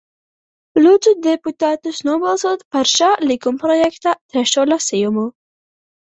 Lūdzu 0.83 1.11
deputātus 1.25 1.99
nobalsot 2.07 2.63
par 2.75 2.89
šā 2.91 3.09
likumprojekta 3.31 4.15
trešo 4.31 4.65
lasījumu. 4.71 5.27